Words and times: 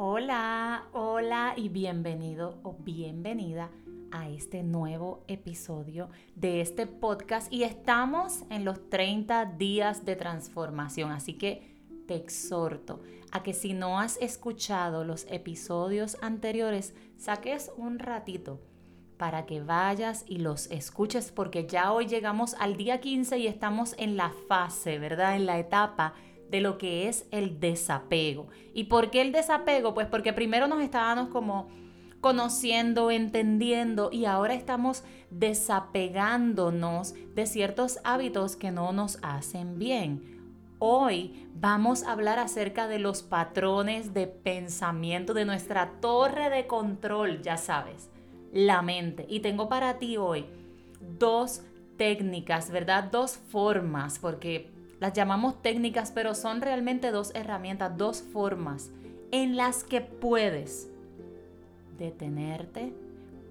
Hola, 0.00 0.84
hola 0.92 1.54
y 1.56 1.70
bienvenido 1.70 2.60
o 2.62 2.76
bienvenida 2.78 3.72
a 4.12 4.28
este 4.28 4.62
nuevo 4.62 5.24
episodio 5.26 6.08
de 6.36 6.60
este 6.60 6.86
podcast 6.86 7.52
y 7.52 7.64
estamos 7.64 8.44
en 8.48 8.64
los 8.64 8.88
30 8.90 9.44
días 9.58 10.04
de 10.04 10.14
transformación, 10.14 11.10
así 11.10 11.32
que 11.32 11.74
te 12.06 12.14
exhorto 12.14 13.00
a 13.32 13.42
que 13.42 13.52
si 13.52 13.72
no 13.72 13.98
has 13.98 14.18
escuchado 14.18 15.02
los 15.02 15.26
episodios 15.28 16.16
anteriores, 16.22 16.94
saques 17.16 17.72
un 17.76 17.98
ratito 17.98 18.60
para 19.16 19.46
que 19.46 19.60
vayas 19.60 20.24
y 20.28 20.38
los 20.38 20.70
escuches 20.70 21.32
porque 21.32 21.66
ya 21.66 21.92
hoy 21.92 22.06
llegamos 22.06 22.54
al 22.60 22.76
día 22.76 23.00
15 23.00 23.38
y 23.38 23.48
estamos 23.48 23.96
en 23.98 24.16
la 24.16 24.30
fase, 24.46 25.00
¿verdad? 25.00 25.34
En 25.34 25.46
la 25.46 25.58
etapa 25.58 26.14
de 26.50 26.60
lo 26.60 26.78
que 26.78 27.08
es 27.08 27.26
el 27.30 27.60
desapego. 27.60 28.48
¿Y 28.74 28.84
por 28.84 29.10
qué 29.10 29.20
el 29.20 29.32
desapego? 29.32 29.94
Pues 29.94 30.06
porque 30.06 30.32
primero 30.32 30.66
nos 30.66 30.82
estábamos 30.82 31.28
como 31.28 31.68
conociendo, 32.20 33.10
entendiendo 33.10 34.10
y 34.12 34.24
ahora 34.24 34.54
estamos 34.54 35.04
desapegándonos 35.30 37.14
de 37.34 37.46
ciertos 37.46 37.98
hábitos 38.04 38.56
que 38.56 38.70
no 38.70 38.92
nos 38.92 39.18
hacen 39.22 39.78
bien. 39.78 40.38
Hoy 40.80 41.48
vamos 41.54 42.04
a 42.04 42.12
hablar 42.12 42.38
acerca 42.38 42.86
de 42.88 42.98
los 42.98 43.22
patrones 43.22 44.14
de 44.14 44.26
pensamiento 44.26 45.34
de 45.34 45.44
nuestra 45.44 45.92
torre 46.00 46.50
de 46.50 46.66
control, 46.66 47.42
ya 47.42 47.56
sabes, 47.56 48.10
la 48.52 48.82
mente. 48.82 49.26
Y 49.28 49.40
tengo 49.40 49.68
para 49.68 49.98
ti 49.98 50.16
hoy 50.16 50.46
dos 51.18 51.62
técnicas, 51.96 52.70
¿verdad? 52.70 53.10
Dos 53.10 53.36
formas, 53.36 54.18
porque 54.20 54.70
las 55.00 55.12
llamamos 55.12 55.62
técnicas, 55.62 56.10
pero 56.12 56.34
son 56.34 56.60
realmente 56.60 57.10
dos 57.10 57.32
herramientas, 57.34 57.96
dos 57.96 58.22
formas 58.22 58.90
en 59.30 59.56
las 59.56 59.84
que 59.84 60.00
puedes 60.00 60.88
detenerte. 61.98 62.92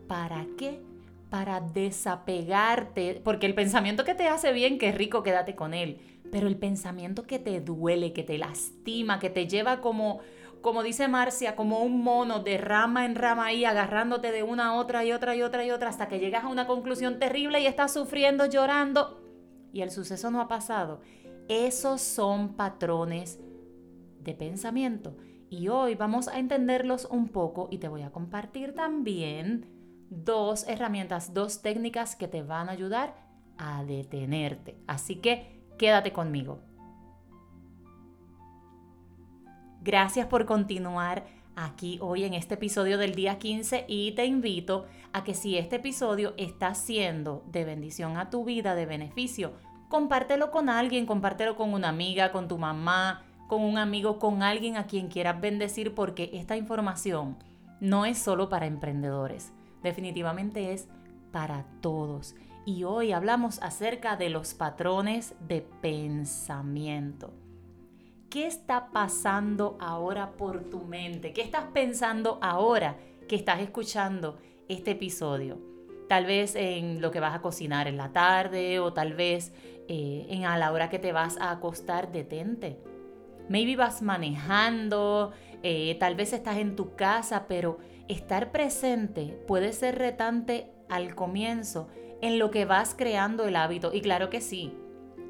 ¿Para 0.08 0.46
qué? 0.58 0.82
Para 1.30 1.60
desapegarte, 1.60 3.22
porque 3.24 3.46
el 3.46 3.54
pensamiento 3.54 4.04
que 4.04 4.16
te 4.16 4.28
hace 4.28 4.54
bien, 4.54 4.78
que 4.78 4.92
rico, 4.92 5.24
quédate 5.24 5.56
con 5.56 5.74
él, 5.74 6.00
pero 6.32 6.48
el 6.48 6.58
pensamiento 6.58 7.24
que 7.28 7.40
te 7.40 7.60
duele, 7.62 8.14
que 8.14 8.24
te 8.24 8.38
lastima, 8.38 9.20
que 9.20 9.30
te 9.30 9.48
lleva 9.48 9.82
como, 9.82 10.20
como 10.62 10.84
dice 10.84 11.08
Marcia, 11.08 11.56
como 11.56 11.80
un 11.80 12.02
mono 12.02 12.40
de 12.40 12.58
rama 12.58 13.06
en 13.06 13.16
rama 13.16 13.48
ahí, 13.48 13.66
agarrándote 13.66 14.32
de 14.32 14.44
una 14.44 14.68
a 14.68 14.74
otra 14.76 15.04
y 15.04 15.12
otra 15.12 15.36
y 15.36 15.42
otra 15.42 15.66
y 15.66 15.72
otra, 15.72 15.90
hasta 15.90 16.08
que 16.08 16.20
llegas 16.20 16.46
a 16.46 16.48
una 16.48 16.68
conclusión 16.68 17.20
terrible 17.20 17.60
y 17.62 17.68
estás 17.68 17.94
sufriendo, 17.94 18.46
llorando, 18.46 19.22
y 19.74 19.82
el 19.82 19.92
suceso 19.92 20.32
no 20.32 20.40
ha 20.42 20.48
pasado. 20.48 21.02
Esos 21.48 22.02
son 22.02 22.56
patrones 22.56 23.40
de 24.20 24.34
pensamiento. 24.34 25.16
Y 25.50 25.70
hoy 25.70 25.96
vamos 25.96 26.28
a 26.28 26.40
entenderlos 26.40 27.08
un 27.10 27.30
poco 27.30 27.70
y 27.72 27.78
te 27.78 27.88
voy 27.88 28.02
a 28.02 28.12
compartir 28.12 28.76
también 28.76 29.66
dos 30.10 30.68
herramientas, 30.68 31.34
dos 31.34 31.62
técnicas 31.62 32.16
que 32.16 32.28
te 32.28 32.44
van 32.44 32.68
a 32.68 32.74
ayudar 32.74 33.16
a 33.58 33.84
detenerte. 33.86 34.78
Así 34.88 35.16
que 35.18 35.62
quédate 35.78 36.12
conmigo. 36.12 36.60
Gracias 39.82 40.28
por 40.28 40.46
continuar 40.46 41.26
aquí 41.56 41.98
hoy 42.02 42.26
en 42.26 42.34
este 42.34 42.56
episodio 42.56 42.98
del 42.98 43.16
día 43.16 43.40
15 43.40 43.86
y 43.88 44.12
te 44.12 44.26
invito 44.26 44.86
a 45.14 45.24
que 45.24 45.34
si 45.34 45.58
este 45.58 45.78
episodio 45.78 46.34
está 46.38 46.76
siendo 46.76 47.46
de 47.48 47.64
bendición 47.64 48.18
a 48.18 48.30
tu 48.30 48.44
vida, 48.44 48.76
de 48.76 48.86
beneficio, 48.86 49.54
compártelo 49.90 50.52
con 50.52 50.70
alguien, 50.70 51.06
compártelo 51.06 51.56
con 51.56 51.74
una 51.74 51.90
amiga, 51.90 52.32
con 52.32 52.48
tu 52.48 52.58
mamá, 52.58 53.24
con 53.48 53.62
un 53.62 53.78
amigo, 53.78 54.20
con 54.20 54.44
alguien 54.44 54.78
a 54.78 54.88
quien 54.88 55.08
quieras 55.08 55.40
bendecir, 55.40 55.96
porque 55.96 56.30
esta 56.34 56.58
información 56.58 57.38
no 57.80 58.06
es 58.06 58.18
solo 58.18 58.50
para 58.50 58.66
emprendedores, 58.66 59.54
definitivamente 59.84 60.74
es 60.74 60.88
para 61.32 61.66
todos. 61.82 62.36
Y 62.66 62.84
hoy 62.84 63.14
hablamos 63.14 63.62
acerca 63.62 64.18
de 64.18 64.30
los 64.30 64.54
patrones 64.54 65.36
de 65.48 65.62
pensamiento. 65.62 67.34
¿Qué 68.30 68.46
está 68.46 68.92
pasando 68.92 69.78
ahora 69.80 70.34
por 70.34 70.70
tu 70.70 70.82
mente? 70.82 71.32
¿Qué 71.32 71.42
estás 71.42 71.66
pensando 71.74 72.40
ahora 72.42 72.98
que 73.30 73.38
estás 73.38 73.62
escuchando 73.62 74.38
este 74.68 74.92
episodio? 74.92 75.77
Tal 76.08 76.26
vez 76.26 76.56
en 76.56 77.02
lo 77.02 77.12
que 77.12 77.20
vas 77.20 77.36
a 77.36 77.42
cocinar 77.42 77.88
en 77.88 77.98
la 77.98 78.12
tarde 78.14 78.80
o 78.80 78.94
tal 78.94 79.14
vez 79.14 79.52
eh, 79.88 80.26
en 80.30 80.46
a 80.46 80.58
la 80.58 80.72
hora 80.72 80.90
que 80.90 81.00
te 81.00 81.12
vas 81.12 81.38
a 81.38 81.52
acostar, 81.52 82.12
detente. 82.12 82.80
Maybe 83.50 83.76
vas 83.76 84.02
manejando, 84.02 85.32
eh, 85.64 85.96
tal 86.00 86.16
vez 86.16 86.34
estás 86.34 86.58
en 86.58 86.76
tu 86.76 86.96
casa, 86.96 87.46
pero 87.48 87.78
estar 88.08 88.52
presente 88.52 89.38
puede 89.48 89.74
ser 89.74 89.98
retante 89.98 90.72
al 90.90 91.16
comienzo 91.16 91.88
en 92.22 92.40
lo 92.40 92.52
que 92.52 92.66
vas 92.66 92.96
creando 92.98 93.46
el 93.46 93.56
hábito. 93.56 93.94
Y 93.94 94.02
claro 94.02 94.30
que 94.30 94.42
sí, 94.42 94.74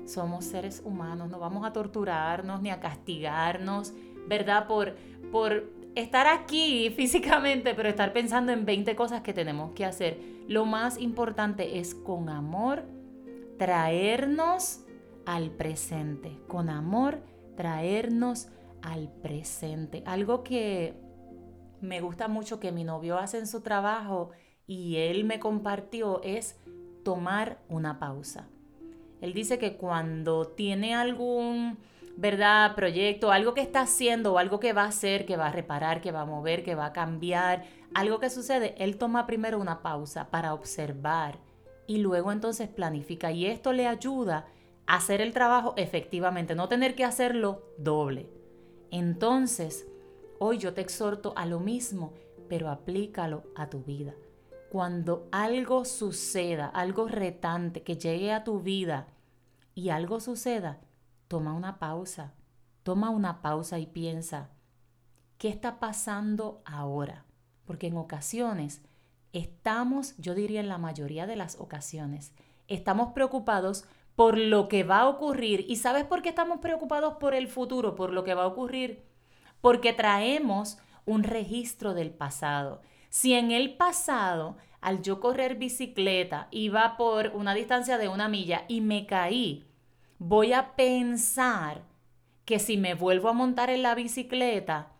somos 0.05 0.45
seres 0.45 0.81
humanos, 0.85 1.29
no 1.29 1.39
vamos 1.39 1.65
a 1.65 1.73
torturarnos 1.73 2.61
ni 2.61 2.69
a 2.69 2.79
castigarnos, 2.79 3.93
¿verdad? 4.27 4.67
Por, 4.67 4.95
por 5.31 5.69
estar 6.01 6.27
aquí 6.27 6.89
físicamente, 6.95 7.73
pero 7.73 7.89
estar 7.89 8.13
pensando 8.13 8.51
en 8.51 8.65
20 8.65 8.95
cosas 8.95 9.21
que 9.21 9.33
tenemos 9.33 9.71
que 9.73 9.85
hacer. 9.85 10.19
Lo 10.47 10.65
más 10.65 10.97
importante 10.97 11.79
es 11.79 11.95
con 11.95 12.29
amor 12.29 12.85
traernos 13.57 14.81
al 15.25 15.51
presente, 15.51 16.39
con 16.47 16.69
amor 16.69 17.21
traernos 17.55 18.47
al 18.81 19.11
presente. 19.11 20.03
Algo 20.05 20.43
que 20.43 20.93
me 21.81 22.01
gusta 22.01 22.27
mucho 22.27 22.59
que 22.59 22.71
mi 22.71 22.83
novio 22.83 23.17
hace 23.17 23.39
en 23.39 23.47
su 23.47 23.61
trabajo 23.61 24.31
y 24.67 24.97
él 24.97 25.23
me 25.23 25.39
compartió 25.39 26.21
es 26.23 26.57
tomar 27.03 27.59
una 27.69 27.99
pausa. 27.99 28.47
Él 29.21 29.33
dice 29.33 29.57
que 29.57 29.77
cuando 29.77 30.47
tiene 30.47 30.93
algún, 30.93 31.77
¿verdad? 32.17 32.75
Proyecto, 32.75 33.31
algo 33.31 33.53
que 33.53 33.61
está 33.61 33.81
haciendo 33.81 34.33
o 34.33 34.37
algo 34.39 34.59
que 34.59 34.73
va 34.73 34.83
a 34.83 34.87
hacer, 34.87 35.25
que 35.25 35.37
va 35.37 35.47
a 35.47 35.51
reparar, 35.51 36.01
que 36.01 36.11
va 36.11 36.21
a 36.21 36.25
mover, 36.25 36.63
que 36.63 36.73
va 36.73 36.87
a 36.87 36.93
cambiar, 36.93 37.65
algo 37.93 38.19
que 38.19 38.31
sucede, 38.31 38.75
él 38.79 38.97
toma 38.97 39.27
primero 39.27 39.59
una 39.59 39.83
pausa 39.83 40.29
para 40.31 40.53
observar 40.53 41.37
y 41.85 41.99
luego 41.99 42.31
entonces 42.31 42.67
planifica. 42.67 43.31
Y 43.31 43.45
esto 43.45 43.71
le 43.71 43.87
ayuda 43.87 44.47
a 44.87 44.95
hacer 44.95 45.21
el 45.21 45.31
trabajo 45.31 45.75
efectivamente, 45.77 46.55
no 46.55 46.67
tener 46.67 46.95
que 46.95 47.05
hacerlo 47.05 47.61
doble. 47.77 48.27
Entonces, 48.89 49.87
hoy 50.39 50.57
yo 50.57 50.73
te 50.73 50.81
exhorto 50.81 51.33
a 51.35 51.45
lo 51.45 51.59
mismo, 51.59 52.13
pero 52.49 52.69
aplícalo 52.69 53.43
a 53.55 53.69
tu 53.69 53.83
vida. 53.83 54.15
Cuando 54.71 55.27
algo 55.31 55.85
suceda, 55.85 56.65
algo 56.67 57.07
retante 57.07 57.83
que 57.83 57.95
llegue 57.95 58.33
a 58.33 58.43
tu 58.43 58.59
vida 58.59 59.07
y 59.75 59.89
algo 59.89 60.19
suceda, 60.19 60.79
toma 61.27 61.53
una 61.53 61.79
pausa. 61.79 62.33
Toma 62.83 63.09
una 63.09 63.41
pausa 63.41 63.79
y 63.79 63.85
piensa, 63.85 64.49
¿qué 65.37 65.49
está 65.49 65.79
pasando 65.79 66.61
ahora? 66.65 67.25
Porque 67.65 67.87
en 67.87 67.97
ocasiones 67.97 68.81
estamos, 69.33 70.15
yo 70.17 70.35
diría 70.35 70.61
en 70.61 70.69
la 70.69 70.77
mayoría 70.77 71.27
de 71.27 71.35
las 71.35 71.59
ocasiones, 71.59 72.33
estamos 72.67 73.11
preocupados 73.11 73.85
por 74.15 74.37
lo 74.37 74.67
que 74.67 74.83
va 74.83 75.01
a 75.01 75.09
ocurrir. 75.09 75.65
¿Y 75.69 75.75
sabes 75.75 76.05
por 76.05 76.21
qué 76.21 76.29
estamos 76.29 76.59
preocupados 76.59 77.17
por 77.19 77.35
el 77.35 77.47
futuro, 77.47 77.93
por 77.95 78.11
lo 78.11 78.23
que 78.23 78.33
va 78.33 78.43
a 78.43 78.47
ocurrir? 78.47 79.03
Porque 79.61 79.93
traemos 79.93 80.79
un 81.05 81.23
registro 81.23 81.93
del 81.93 82.09
pasado. 82.09 82.81
Si 83.09 83.33
en 83.33 83.51
el 83.51 83.75
pasado, 83.77 84.57
al 84.81 85.01
yo 85.01 85.19
correr 85.19 85.55
bicicleta, 85.55 86.47
iba 86.51 86.97
por 86.97 87.27
una 87.35 87.53
distancia 87.53 87.97
de 87.97 88.07
una 88.07 88.27
milla 88.27 88.65
y 88.67 88.81
me 88.81 89.05
caí, 89.05 89.67
voy 90.19 90.53
a 90.53 90.75
pensar 90.75 91.81
que 92.45 92.59
si 92.59 92.77
me 92.77 92.93
vuelvo 92.93 93.29
a 93.29 93.33
montar 93.33 93.69
en 93.69 93.83
la 93.83 93.95
bicicleta 93.95 94.93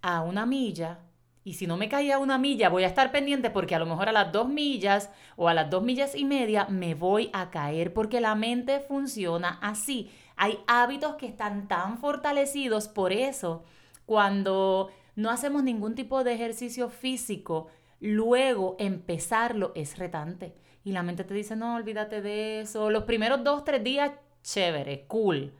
a 0.00 0.22
una 0.22 0.46
milla, 0.46 1.00
y 1.48 1.54
si 1.54 1.66
no 1.66 1.78
me 1.78 1.88
caía 1.88 2.18
una 2.18 2.36
milla, 2.36 2.68
voy 2.68 2.84
a 2.84 2.88
estar 2.88 3.10
pendiente 3.10 3.48
porque 3.48 3.74
a 3.74 3.78
lo 3.78 3.86
mejor 3.86 4.10
a 4.10 4.12
las 4.12 4.32
dos 4.32 4.50
millas 4.50 5.10
o 5.34 5.48
a 5.48 5.54
las 5.54 5.70
dos 5.70 5.82
millas 5.82 6.14
y 6.14 6.26
media 6.26 6.66
me 6.68 6.94
voy 6.94 7.30
a 7.32 7.48
caer 7.48 7.94
porque 7.94 8.20
la 8.20 8.34
mente 8.34 8.80
funciona 8.80 9.58
así. 9.62 10.10
Hay 10.36 10.58
hábitos 10.66 11.14
que 11.14 11.24
están 11.24 11.66
tan 11.66 11.96
fortalecidos 11.96 12.88
por 12.88 13.14
eso. 13.14 13.64
Cuando 14.04 14.90
no 15.16 15.30
hacemos 15.30 15.62
ningún 15.62 15.94
tipo 15.94 16.22
de 16.22 16.34
ejercicio 16.34 16.90
físico, 16.90 17.68
luego 17.98 18.76
empezarlo 18.78 19.72
es 19.74 19.96
retante. 19.96 20.54
Y 20.84 20.92
la 20.92 21.02
mente 21.02 21.24
te 21.24 21.32
dice, 21.32 21.56
no, 21.56 21.76
olvídate 21.76 22.20
de 22.20 22.60
eso. 22.60 22.90
Los 22.90 23.04
primeros 23.04 23.42
dos, 23.42 23.64
tres 23.64 23.82
días, 23.82 24.12
chévere, 24.48 25.04
cool. 25.06 25.52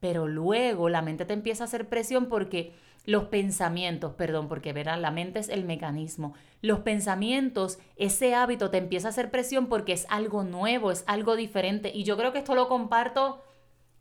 Pero 0.00 0.26
luego 0.26 0.88
la 0.88 1.02
mente 1.02 1.24
te 1.24 1.34
empieza 1.34 1.64
a 1.64 1.66
hacer 1.66 1.88
presión 1.88 2.26
porque 2.26 2.74
los 3.04 3.24
pensamientos, 3.24 4.14
perdón, 4.14 4.48
porque 4.48 4.72
verán, 4.72 5.02
la 5.02 5.10
mente 5.10 5.38
es 5.38 5.48
el 5.48 5.64
mecanismo. 5.64 6.34
Los 6.62 6.80
pensamientos, 6.80 7.78
ese 7.96 8.34
hábito 8.34 8.70
te 8.70 8.78
empieza 8.78 9.08
a 9.08 9.10
hacer 9.10 9.30
presión 9.30 9.66
porque 9.66 9.92
es 9.92 10.06
algo 10.10 10.44
nuevo, 10.44 10.90
es 10.90 11.04
algo 11.06 11.36
diferente. 11.36 11.90
Y 11.94 12.04
yo 12.04 12.16
creo 12.16 12.32
que 12.32 12.38
esto 12.38 12.54
lo 12.54 12.68
comparto 12.68 13.42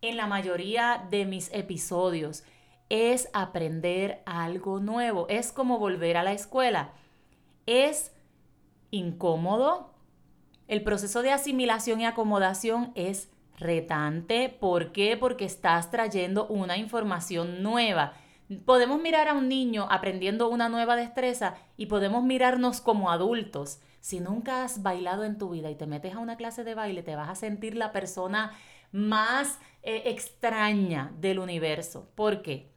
en 0.01 0.17
la 0.17 0.27
mayoría 0.27 1.05
de 1.09 1.25
mis 1.25 1.51
episodios. 1.53 2.43
es 2.91 3.29
aprender 3.33 4.23
algo 4.25 4.79
nuevo. 4.79 5.27
Es 5.29 5.51
como 5.51 5.77
volver 5.77 6.17
a 6.17 6.23
la 6.23 6.33
escuela. 6.33 6.91
Es 7.67 8.11
incómodo. 8.89 9.91
El 10.67 10.83
proceso 10.83 11.21
de 11.21 11.31
asimilación 11.31 12.01
y 12.01 12.05
acomodación 12.05 12.91
es 12.95 13.29
retante. 13.59 14.49
¿Por 14.49 14.91
qué? 14.91 15.17
Porque 15.17 15.45
estás 15.45 15.91
trayendo 15.91 16.47
una 16.47 16.77
información 16.77 17.61
nueva. 17.61 18.13
Podemos 18.65 19.01
mirar 19.01 19.27
a 19.27 19.33
un 19.33 19.47
niño 19.47 19.87
aprendiendo 19.91 20.49
una 20.49 20.69
nueva 20.69 20.95
destreza 20.95 21.55
y 21.77 21.85
podemos 21.85 22.23
mirarnos 22.23 22.81
como 22.81 23.11
adultos. 23.11 23.79
Si 23.99 24.19
nunca 24.19 24.63
has 24.63 24.81
bailado 24.81 25.23
en 25.23 25.37
tu 25.37 25.49
vida 25.49 25.69
y 25.69 25.75
te 25.75 25.85
metes 25.85 26.15
a 26.15 26.19
una 26.19 26.37
clase 26.37 26.63
de 26.63 26.73
baile, 26.73 27.03
te 27.03 27.15
vas 27.15 27.29
a 27.29 27.35
sentir 27.35 27.75
la 27.75 27.91
persona 27.91 28.53
más 28.91 29.59
eh, 29.83 30.03
extraña 30.05 31.11
del 31.19 31.39
universo. 31.39 32.09
¿Por 32.15 32.41
qué? 32.41 32.71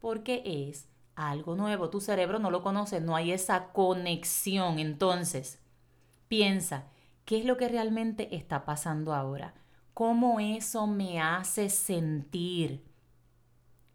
Porque 0.00 0.42
es 0.44 0.88
algo 1.14 1.56
nuevo. 1.56 1.90
Tu 1.90 2.00
cerebro 2.00 2.38
no 2.38 2.50
lo 2.50 2.62
conoce, 2.62 3.00
no 3.00 3.16
hay 3.16 3.32
esa 3.32 3.72
conexión. 3.72 4.78
Entonces, 4.78 5.60
piensa, 6.28 6.84
¿qué 7.24 7.38
es 7.38 7.44
lo 7.44 7.56
que 7.56 7.68
realmente 7.68 8.34
está 8.34 8.64
pasando 8.64 9.12
ahora? 9.12 9.52
¿Cómo 9.98 10.38
eso 10.38 10.86
me 10.86 11.20
hace 11.20 11.68
sentir? 11.68 12.84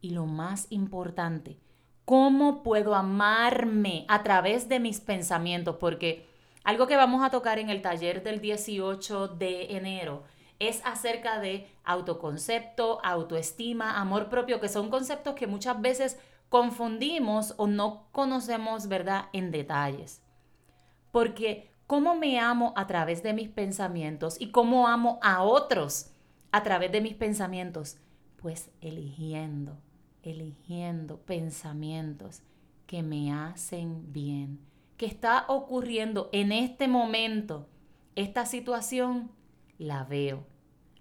Y 0.02 0.10
lo 0.10 0.26
más 0.26 0.68
importante, 0.70 1.62
¿cómo 2.04 2.62
puedo 2.62 2.94
amarme 2.94 4.04
a 4.10 4.22
través 4.22 4.68
de 4.68 4.82
mis 4.82 5.00
pensamientos? 5.00 5.78
Porque 5.80 6.28
algo 6.66 6.88
que 6.88 6.98
vamos 6.98 7.24
a 7.24 7.30
tocar 7.30 7.58
en 7.58 7.70
el 7.70 7.82
taller 7.82 8.22
del 8.22 8.42
18 8.42 9.30
de 9.30 9.78
enero 9.78 10.24
es 10.60 10.82
acerca 10.84 11.40
de 11.40 11.72
autoconcepto, 11.86 13.00
autoestima, 13.02 13.98
amor 13.98 14.28
propio, 14.28 14.60
que 14.60 14.68
son 14.68 14.90
conceptos 14.90 15.36
que 15.36 15.48
muchas 15.48 15.80
veces 15.80 16.20
confundimos 16.50 17.54
o 17.56 17.68
no 17.68 18.10
conocemos, 18.12 18.90
¿verdad?, 18.90 19.30
en 19.32 19.52
detalles. 19.52 20.22
Porque 21.14 21.73
cómo 21.94 22.16
me 22.16 22.40
amo 22.40 22.74
a 22.76 22.88
través 22.88 23.22
de 23.22 23.34
mis 23.34 23.50
pensamientos 23.50 24.42
y 24.42 24.50
cómo 24.50 24.88
amo 24.88 25.20
a 25.22 25.44
otros 25.44 26.08
a 26.52 26.64
través 26.64 26.92
de 26.92 27.02
mis 27.02 27.14
pensamientos, 27.14 27.98
pues 28.38 28.72
eligiendo 28.82 29.78
eligiendo 30.24 31.20
pensamientos 31.20 32.42
que 32.88 33.04
me 33.04 33.32
hacen 33.32 34.12
bien. 34.12 34.60
Que 34.98 35.06
está 35.06 35.46
ocurriendo 35.48 36.32
en 36.32 36.52
este 36.52 36.88
momento, 36.88 37.70
esta 38.16 38.48
situación, 38.48 39.30
la 39.78 40.04
veo, 40.04 40.48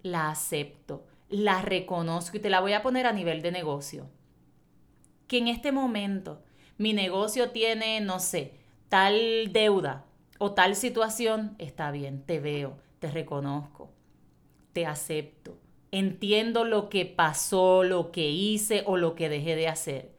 la 0.03 0.29
acepto, 0.29 1.07
la 1.31 1.63
reconozco 1.63 2.37
y 2.37 2.41
te 2.41 2.51
la 2.51 2.61
voy 2.61 2.75
a 2.75 2.83
poner 2.83 3.07
a 3.07 3.15
nivel 3.15 3.41
de 3.41 3.51
negocio. 3.51 4.11
Que 5.27 5.39
en 5.39 5.49
este 5.49 5.73
momento 5.73 6.43
mi 6.77 6.93
negocio 6.93 7.51
tiene, 7.51 7.99
no 8.03 8.19
sé, 8.19 8.59
tal 8.91 9.55
deuda 9.55 10.05
o 10.43 10.55
tal 10.55 10.75
situación, 10.75 11.55
está 11.59 11.93
bien, 11.93 12.25
te 12.25 12.41
veo, 12.41 12.77
te 12.99 13.09
reconozco, 13.13 13.91
te 14.73 14.87
acepto, 14.87 15.57
entiendo 15.93 16.65
lo 16.65 16.89
que 16.89 17.07
pasó, 17.07 17.85
lo 17.85 18.11
que 18.11 18.29
hice 18.29 18.83
o 18.87 18.97
lo 18.97 19.15
que 19.15 19.29
dejé 19.29 19.55
de 19.55 19.69
hacer. 19.69 20.11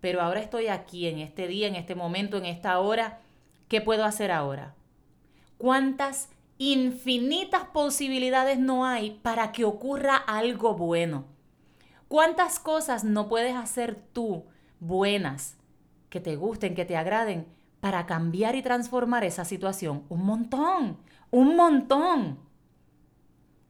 Pero 0.00 0.20
ahora 0.20 0.40
estoy 0.40 0.66
aquí, 0.66 1.06
en 1.06 1.20
este 1.20 1.46
día, 1.46 1.68
en 1.68 1.76
este 1.76 1.94
momento, 1.94 2.36
en 2.38 2.46
esta 2.46 2.80
hora. 2.80 3.20
¿Qué 3.68 3.80
puedo 3.80 4.04
hacer 4.04 4.32
ahora? 4.32 4.74
¿Cuántas 5.58 6.28
infinitas 6.58 7.62
posibilidades 7.72 8.58
no 8.58 8.84
hay 8.84 9.20
para 9.22 9.52
que 9.52 9.64
ocurra 9.64 10.16
algo 10.16 10.74
bueno? 10.74 11.24
¿Cuántas 12.08 12.58
cosas 12.58 13.04
no 13.04 13.28
puedes 13.28 13.54
hacer 13.54 13.94
tú 14.12 14.44
buenas, 14.80 15.56
que 16.10 16.18
te 16.18 16.34
gusten, 16.34 16.74
que 16.74 16.84
te 16.84 16.96
agraden, 16.96 17.46
para 17.80 18.06
cambiar 18.06 18.54
y 18.54 18.62
transformar 18.62 19.24
esa 19.24 19.44
situación? 19.44 20.04
Un 20.08 20.24
montón, 20.24 20.98
un 21.30 21.56
montón 21.56 22.48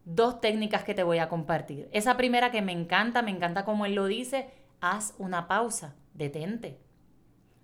dos 0.08 0.40
técnicas 0.40 0.84
que 0.84 0.94
te 0.94 1.02
voy 1.02 1.18
a 1.18 1.28
compartir. 1.28 1.88
Esa 1.92 2.16
primera 2.16 2.50
que 2.50 2.62
me 2.62 2.72
encanta, 2.72 3.20
me 3.20 3.30
encanta 3.30 3.64
como 3.64 3.84
él 3.84 3.94
lo 3.94 4.06
dice, 4.06 4.50
haz 4.80 5.14
una 5.18 5.48
pausa, 5.48 5.94
detente, 6.14 6.80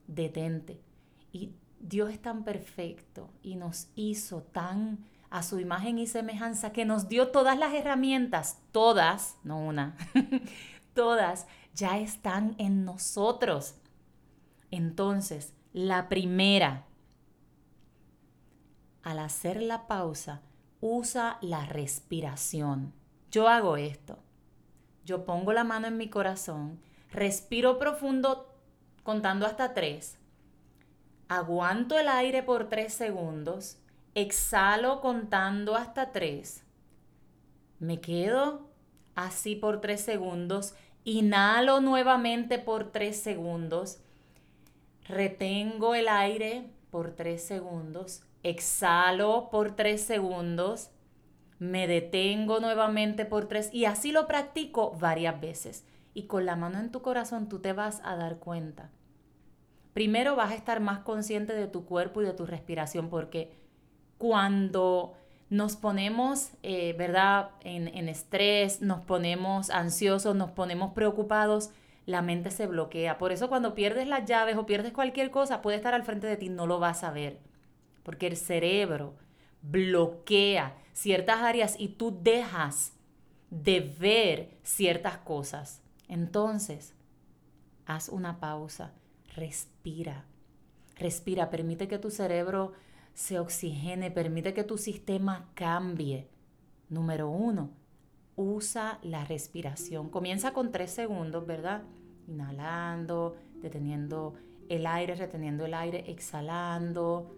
detente. 0.06 0.82
Y 1.32 1.54
Dios 1.80 2.10
es 2.10 2.20
tan 2.20 2.44
perfecto 2.44 3.30
y 3.42 3.56
nos 3.56 3.88
hizo 3.94 4.42
tan 4.42 5.06
a 5.30 5.42
su 5.42 5.58
imagen 5.58 5.98
y 5.98 6.06
semejanza 6.06 6.70
que 6.72 6.84
nos 6.84 7.08
dio 7.08 7.28
todas 7.28 7.58
las 7.58 7.72
herramientas, 7.72 8.60
todas, 8.72 9.38
no 9.42 9.58
una, 9.58 9.96
todas 10.94 11.46
ya 11.74 11.98
están 11.98 12.54
en 12.58 12.84
nosotros. 12.84 13.74
Entonces, 14.70 15.54
la 15.74 16.08
primera, 16.08 16.86
al 19.02 19.18
hacer 19.18 19.60
la 19.60 19.88
pausa, 19.88 20.40
usa 20.80 21.36
la 21.40 21.66
respiración. 21.66 22.94
Yo 23.32 23.48
hago 23.48 23.76
esto. 23.76 24.20
Yo 25.04 25.24
pongo 25.24 25.52
la 25.52 25.64
mano 25.64 25.88
en 25.88 25.96
mi 25.96 26.08
corazón, 26.08 26.80
respiro 27.10 27.78
profundo 27.78 28.54
contando 29.02 29.46
hasta 29.46 29.74
tres, 29.74 30.16
aguanto 31.28 31.98
el 31.98 32.08
aire 32.08 32.44
por 32.44 32.68
tres 32.68 32.94
segundos, 32.94 33.76
exhalo 34.14 35.00
contando 35.02 35.74
hasta 35.74 36.12
tres, 36.12 36.64
me 37.80 38.00
quedo 38.00 38.70
así 39.14 39.56
por 39.56 39.82
tres 39.82 40.00
segundos, 40.00 40.74
inhalo 41.02 41.82
nuevamente 41.82 42.58
por 42.58 42.90
tres 42.92 43.20
segundos, 43.20 43.98
retengo 45.04 45.94
el 45.94 46.08
aire 46.08 46.70
por 46.90 47.12
tres 47.12 47.42
segundos, 47.42 48.22
exhalo 48.42 49.48
por 49.50 49.74
tres 49.76 50.02
segundos, 50.02 50.90
me 51.58 51.86
detengo 51.86 52.60
nuevamente 52.60 53.24
por 53.24 53.46
tres 53.46 53.70
y 53.72 53.84
así 53.84 54.12
lo 54.12 54.26
practico 54.26 54.96
varias 54.98 55.40
veces. 55.40 55.84
Y 56.12 56.24
con 56.24 56.46
la 56.46 56.56
mano 56.56 56.78
en 56.78 56.90
tu 56.90 57.02
corazón 57.02 57.48
tú 57.48 57.58
te 57.58 57.72
vas 57.72 58.00
a 58.04 58.16
dar 58.16 58.38
cuenta. 58.38 58.90
Primero 59.92 60.36
vas 60.36 60.52
a 60.52 60.54
estar 60.54 60.80
más 60.80 61.00
consciente 61.00 61.54
de 61.54 61.66
tu 61.66 61.84
cuerpo 61.84 62.22
y 62.22 62.24
de 62.24 62.32
tu 62.32 62.46
respiración 62.46 63.08
porque 63.08 63.52
cuando 64.18 65.14
nos 65.50 65.76
ponemos, 65.76 66.50
eh, 66.62 66.94
¿verdad?, 66.98 67.50
en, 67.60 67.88
en 67.88 68.08
estrés, 68.08 68.80
nos 68.80 69.00
ponemos 69.02 69.70
ansiosos, 69.70 70.34
nos 70.34 70.50
ponemos 70.50 70.92
preocupados, 70.92 71.70
la 72.06 72.22
mente 72.22 72.50
se 72.50 72.66
bloquea. 72.66 73.18
Por 73.18 73.32
eso 73.32 73.48
cuando 73.48 73.74
pierdes 73.74 74.06
las 74.08 74.24
llaves 74.26 74.56
o 74.56 74.66
pierdes 74.66 74.92
cualquier 74.92 75.30
cosa, 75.30 75.62
puede 75.62 75.76
estar 75.76 75.94
al 75.94 76.04
frente 76.04 76.26
de 76.26 76.36
ti, 76.36 76.48
no 76.48 76.66
lo 76.66 76.78
vas 76.78 77.04
a 77.04 77.10
ver 77.10 77.40
porque 78.04 78.28
el 78.28 78.36
cerebro 78.36 79.16
bloquea 79.62 80.76
ciertas 80.92 81.40
áreas 81.40 81.74
y 81.76 81.88
tú 81.88 82.16
dejas 82.22 82.92
de 83.50 83.80
ver 83.80 84.56
ciertas 84.62 85.18
cosas. 85.18 85.82
Entonces, 86.06 86.94
haz 87.86 88.08
una 88.08 88.38
pausa, 88.38 88.92
respira, 89.34 90.26
respira, 90.96 91.50
permite 91.50 91.88
que 91.88 91.98
tu 91.98 92.10
cerebro 92.10 92.72
se 93.14 93.38
oxigene, 93.40 94.10
permite 94.10 94.54
que 94.54 94.64
tu 94.64 94.76
sistema 94.76 95.48
cambie. 95.54 96.28
Número 96.90 97.28
uno, 97.28 97.70
usa 98.36 98.98
la 99.02 99.24
respiración. 99.24 100.10
Comienza 100.10 100.52
con 100.52 100.72
tres 100.72 100.90
segundos, 100.90 101.46
¿verdad? 101.46 101.84
Inhalando, 102.26 103.36
deteniendo 103.56 104.34
el 104.68 104.86
aire, 104.86 105.14
reteniendo 105.14 105.66
el 105.66 105.74
aire, 105.74 106.04
exhalando 106.10 107.34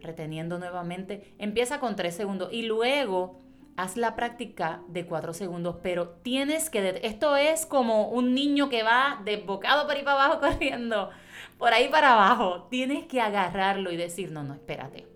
reteniendo 0.00 0.58
nuevamente. 0.58 1.34
Empieza 1.38 1.80
con 1.80 1.96
3 1.96 2.14
segundos 2.14 2.52
y 2.52 2.62
luego 2.62 3.38
haz 3.76 3.96
la 3.96 4.16
práctica 4.16 4.82
de 4.88 5.06
4 5.06 5.32
segundos, 5.32 5.76
pero 5.82 6.08
tienes 6.08 6.70
que... 6.70 7.00
Esto 7.02 7.36
es 7.36 7.66
como 7.66 8.08
un 8.08 8.34
niño 8.34 8.68
que 8.68 8.82
va 8.82 9.20
desbocado 9.24 9.86
por 9.86 9.96
ahí 9.96 10.02
para 10.02 10.24
abajo 10.24 10.40
corriendo, 10.46 11.10
por 11.58 11.72
ahí 11.72 11.88
para 11.88 12.14
abajo. 12.14 12.66
Tienes 12.70 13.06
que 13.06 13.20
agarrarlo 13.20 13.92
y 13.92 13.96
decir, 13.96 14.30
no, 14.30 14.42
no, 14.42 14.54
espérate. 14.54 15.06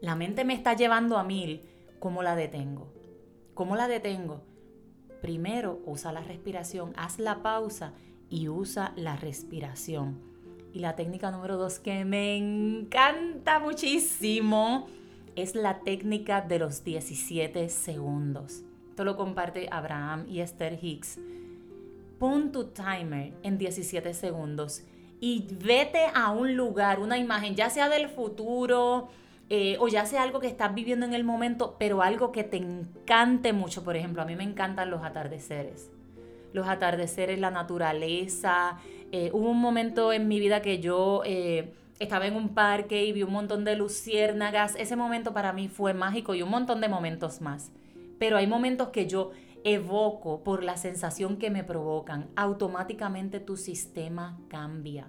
La 0.00 0.14
mente 0.14 0.44
me 0.44 0.54
está 0.54 0.74
llevando 0.74 1.18
a 1.18 1.24
mil. 1.24 1.68
¿Cómo 1.98 2.22
la 2.22 2.36
detengo? 2.36 2.92
¿Cómo 3.54 3.74
la 3.74 3.88
detengo? 3.88 4.42
Primero 5.20 5.80
usa 5.84 6.12
la 6.12 6.22
respiración, 6.22 6.92
haz 6.96 7.18
la 7.18 7.42
pausa 7.42 7.92
y 8.30 8.48
usa 8.48 8.92
la 8.96 9.16
respiración. 9.16 10.20
Y 10.72 10.80
la 10.80 10.96
técnica 10.96 11.30
número 11.30 11.56
dos 11.56 11.78
que 11.78 12.04
me 12.04 12.36
encanta 12.36 13.58
muchísimo 13.58 14.86
es 15.34 15.54
la 15.54 15.80
técnica 15.80 16.40
de 16.40 16.58
los 16.58 16.84
17 16.84 17.68
segundos. 17.68 18.62
Esto 18.90 19.04
lo 19.04 19.16
comparte 19.16 19.68
Abraham 19.70 20.26
y 20.28 20.40
Esther 20.40 20.78
Hicks. 20.82 21.18
Pon 22.18 22.50
tu 22.52 22.64
timer 22.64 23.32
en 23.42 23.58
17 23.58 24.12
segundos 24.14 24.82
y 25.20 25.46
vete 25.64 26.06
a 26.14 26.32
un 26.32 26.56
lugar, 26.56 27.00
una 27.00 27.18
imagen, 27.18 27.54
ya 27.54 27.70
sea 27.70 27.88
del 27.88 28.08
futuro 28.08 29.08
eh, 29.50 29.76
o 29.80 29.88
ya 29.88 30.04
sea 30.04 30.22
algo 30.22 30.40
que 30.40 30.46
estás 30.46 30.74
viviendo 30.74 31.06
en 31.06 31.14
el 31.14 31.24
momento, 31.24 31.76
pero 31.78 32.02
algo 32.02 32.32
que 32.32 32.44
te 32.44 32.58
encante 32.58 33.52
mucho. 33.52 33.82
Por 33.82 33.96
ejemplo, 33.96 34.22
a 34.22 34.24
mí 34.26 34.36
me 34.36 34.44
encantan 34.44 34.90
los 34.90 35.02
atardeceres. 35.02 35.90
los 36.52 36.66
atardeceres, 36.66 37.38
la 37.38 37.50
naturaleza. 37.50 38.78
Eh, 39.12 39.30
hubo 39.34 39.50
un 39.50 39.60
momento 39.60 40.12
en 40.14 40.28
mi 40.28 40.40
vida 40.40 40.62
que 40.62 40.80
yo 40.80 41.22
eh, 41.26 41.74
estaba 41.98 42.26
en 42.26 42.36
un 42.36 42.54
parque 42.54 43.04
y 43.04 43.12
vi 43.12 43.22
un 43.22 43.32
montón 43.32 43.64
de 43.64 43.76
luciérnagas. 43.76 44.74
Ese 44.76 44.96
momento 44.96 45.34
para 45.34 45.52
mí 45.52 45.68
fue 45.68 45.92
mágico 45.92 46.34
y 46.34 46.42
un 46.42 46.50
montón 46.50 46.80
de 46.80 46.88
momentos 46.88 47.40
más. 47.42 47.70
Pero 48.18 48.38
hay 48.38 48.46
momentos 48.46 48.88
que 48.88 49.06
yo 49.06 49.30
evoco 49.64 50.42
por 50.42 50.64
la 50.64 50.76
sensación 50.76 51.36
que 51.36 51.50
me 51.50 51.64
provocan. 51.64 52.28
Automáticamente 52.34 53.40
tu 53.40 53.56
sistema 53.56 54.38
cambia. 54.48 55.08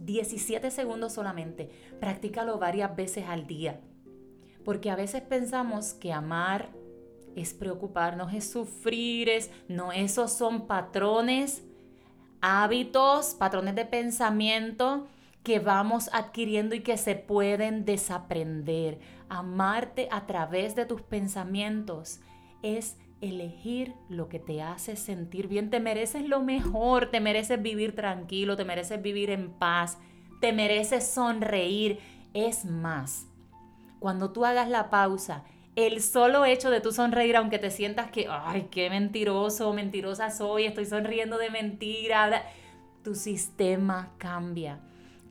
17 0.00 0.70
segundos 0.70 1.12
solamente. 1.12 1.70
Practícalo 2.00 2.58
varias 2.58 2.96
veces 2.96 3.26
al 3.28 3.46
día. 3.46 3.80
Porque 4.64 4.90
a 4.90 4.96
veces 4.96 5.22
pensamos 5.22 5.94
que 5.94 6.12
amar 6.12 6.70
es 7.36 7.54
preocuparnos, 7.54 8.34
es 8.34 8.50
sufrir, 8.50 9.28
es 9.28 9.50
no, 9.68 9.92
esos 9.92 10.32
son 10.32 10.66
patrones, 10.66 11.62
hábitos, 12.40 13.34
patrones 13.34 13.74
de 13.74 13.84
pensamiento 13.84 15.06
que 15.42 15.58
vamos 15.58 16.10
adquiriendo 16.12 16.74
y 16.74 16.80
que 16.80 16.96
se 16.96 17.14
pueden 17.14 17.84
desaprender. 17.84 18.98
Amarte 19.28 20.08
a 20.10 20.26
través 20.26 20.74
de 20.74 20.86
tus 20.86 21.02
pensamientos 21.02 22.20
es 22.62 22.96
elegir 23.20 23.94
lo 24.08 24.28
que 24.28 24.38
te 24.38 24.62
hace 24.62 24.96
sentir 24.96 25.48
bien. 25.48 25.70
Te 25.70 25.80
mereces 25.80 26.26
lo 26.26 26.40
mejor, 26.40 27.10
te 27.10 27.20
mereces 27.20 27.60
vivir 27.60 27.94
tranquilo, 27.94 28.56
te 28.56 28.64
mereces 28.64 29.00
vivir 29.02 29.30
en 29.30 29.50
paz, 29.50 29.98
te 30.40 30.52
mereces 30.52 31.06
sonreír. 31.06 31.98
Es 32.32 32.64
más, 32.64 33.26
cuando 33.98 34.30
tú 34.30 34.44
hagas 34.44 34.68
la 34.68 34.90
pausa, 34.90 35.44
el 35.76 36.02
solo 36.02 36.44
hecho 36.44 36.70
de 36.70 36.80
tú 36.80 36.92
sonreír, 36.92 37.36
aunque 37.36 37.58
te 37.58 37.70
sientas 37.70 38.10
que, 38.10 38.26
ay, 38.28 38.68
qué 38.70 38.90
mentiroso 38.90 39.72
mentirosa 39.72 40.30
soy, 40.30 40.66
estoy 40.66 40.86
sonriendo 40.86 41.38
de 41.38 41.50
mentira, 41.50 42.44
tu 43.02 43.14
sistema 43.14 44.12
cambia. 44.18 44.80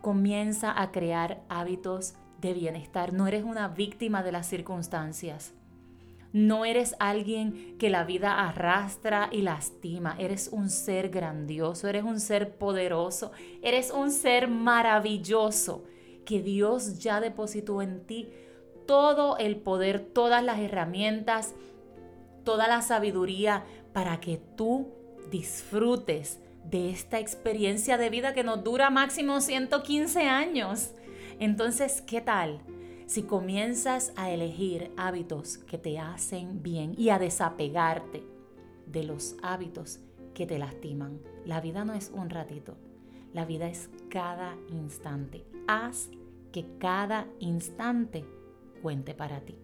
Comienza 0.01 0.81
a 0.81 0.91
crear 0.91 1.41
hábitos 1.49 2.13
de 2.39 2.53
bienestar. 2.53 3.11
No 3.13 3.27
eres 3.27 3.43
una 3.43 3.67
víctima 3.67 4.23
de 4.23 4.31
las 4.31 4.47
circunstancias. 4.47 5.53
No 6.31 6.63
eres 6.63 6.95
alguien 6.99 7.75
que 7.79 7.89
la 7.89 8.03
vida 8.03 8.47
arrastra 8.47 9.29
y 9.31 9.41
lastima. 9.41 10.15
Eres 10.19 10.49
un 10.51 10.69
ser 10.69 11.09
grandioso, 11.09 11.87
eres 11.87 12.03
un 12.03 12.19
ser 12.19 12.55
poderoso, 12.57 13.31
eres 13.63 13.91
un 13.91 14.11
ser 14.11 14.47
maravilloso 14.47 15.83
que 16.25 16.41
Dios 16.41 16.99
ya 16.99 17.19
depositó 17.19 17.81
en 17.81 18.05
ti 18.05 18.29
todo 18.85 19.37
el 19.37 19.57
poder, 19.57 19.99
todas 19.99 20.43
las 20.43 20.59
herramientas, 20.59 21.55
toda 22.43 22.67
la 22.67 22.81
sabiduría 22.81 23.63
para 23.93 24.19
que 24.19 24.37
tú 24.55 24.89
disfrutes 25.31 26.39
de 26.63 26.91
esta 26.91 27.19
experiencia 27.19 27.97
de 27.97 28.09
vida 28.09 28.33
que 28.33 28.43
nos 28.43 28.63
dura 28.63 28.89
máximo 28.89 29.41
115 29.41 30.21
años. 30.23 30.91
Entonces, 31.39 32.01
¿qué 32.01 32.21
tal? 32.21 32.61
Si 33.09 33.23
comienzas 33.23 34.13
a 34.17 34.29
elegir 34.29 34.91
hábitos 34.95 35.57
que 35.57 35.79
te 35.79 35.97
hacen 35.97 36.61
bien 36.61 36.93
y 36.95 37.09
a 37.09 37.17
desapegarte 37.17 38.23
de 38.85 39.03
los 39.03 39.35
hábitos 39.41 39.99
que 40.35 40.45
te 40.45 40.59
lastiman. 40.59 41.19
La 41.43 41.59
vida 41.59 41.85
no 41.85 41.95
es 41.95 42.11
un 42.13 42.29
ratito, 42.29 42.77
la 43.33 43.45
vida 43.45 43.67
es 43.67 43.89
cada 44.11 44.55
instante. 44.69 45.43
Haz 45.67 46.11
que 46.51 46.67
cada 46.77 47.25
instante 47.39 48.25
cuente 48.83 49.15
para 49.15 49.41
ti. 49.41 49.57